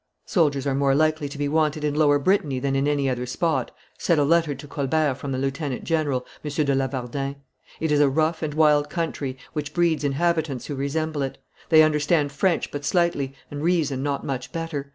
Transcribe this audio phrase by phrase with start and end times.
[0.25, 3.69] "Soldiers are more likely to be wanted in Lower Brittany than in any other spot,"
[3.99, 6.49] said a letter to Colbert from the lieutenant general, M.
[6.65, 7.35] de Lavardin;
[7.79, 11.37] "it is a rough and wild country, which breeds inhabitants who resemble it.
[11.69, 14.89] They understand French but slightly, and reason not much better.